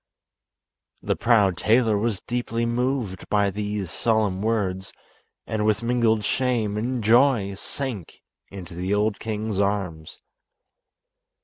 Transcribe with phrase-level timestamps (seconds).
[1.03, 4.91] The proud tailor was deeply moved by these solemn words,
[5.45, 10.19] and with mingled shame and joy sank into the old king's arms.